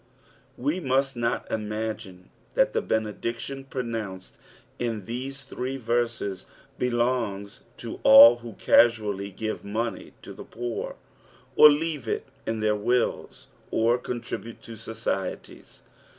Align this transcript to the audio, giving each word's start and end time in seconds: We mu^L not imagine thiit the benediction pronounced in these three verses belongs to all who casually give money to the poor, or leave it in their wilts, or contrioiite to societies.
We 0.57 0.79
mu^L 0.81 1.15
not 1.15 1.51
imagine 1.51 2.31
thiit 2.55 2.71
the 2.71 2.81
benediction 2.81 3.65
pronounced 3.65 4.35
in 4.79 5.05
these 5.05 5.43
three 5.43 5.77
verses 5.77 6.47
belongs 6.79 7.59
to 7.77 7.99
all 8.01 8.37
who 8.37 8.53
casually 8.53 9.29
give 9.29 9.63
money 9.63 10.13
to 10.23 10.33
the 10.33 10.43
poor, 10.43 10.95
or 11.55 11.69
leave 11.69 12.07
it 12.07 12.25
in 12.47 12.61
their 12.61 12.75
wilts, 12.75 13.45
or 13.69 13.99
contrioiite 13.99 14.61
to 14.61 14.75
societies. 14.75 15.83